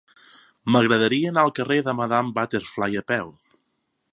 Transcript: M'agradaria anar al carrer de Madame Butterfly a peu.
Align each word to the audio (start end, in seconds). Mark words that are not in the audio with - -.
M'agradaria 0.75 1.29
anar 1.33 1.43
al 1.49 1.53
carrer 1.59 1.77
de 1.89 1.95
Madame 1.99 2.33
Butterfly 2.39 3.01
a 3.03 3.05
peu. 3.13 3.31